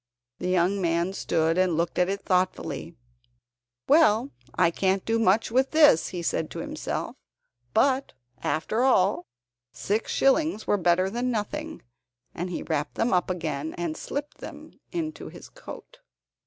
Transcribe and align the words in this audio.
The 0.39 0.49
young 0.49 0.81
man 0.81 1.13
stood 1.13 1.59
and 1.59 1.77
looked 1.77 1.99
at 1.99 2.09
it 2.09 2.21
thoughtfully. 2.23 2.95
"Well, 3.87 4.31
I 4.55 4.71
can't 4.71 5.05
do 5.05 5.19
much 5.19 5.51
with 5.51 5.69
this," 5.69 6.07
he 6.07 6.23
said 6.23 6.49
to 6.49 6.59
himself; 6.59 7.15
but, 7.75 8.13
after 8.41 8.81
all, 8.81 9.27
six 9.73 10.11
shillings 10.11 10.65
were 10.65 10.77
better 10.77 11.07
than 11.11 11.29
nothing, 11.29 11.83
and 12.33 12.49
he 12.49 12.63
wrapped 12.63 12.95
them 12.95 13.13
up 13.13 13.29
again 13.29 13.75
and 13.75 13.95
slipped 13.95 14.39
them 14.39 14.79
into 14.91 15.27
his 15.29 15.49
coat. 15.49 15.99